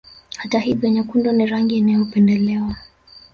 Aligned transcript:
Hata 0.37 0.59
hivyo 0.59 0.89
nyekundu 0.89 1.31
ni 1.31 1.45
rangi 1.45 1.77
iliyopendelewa 1.77 2.75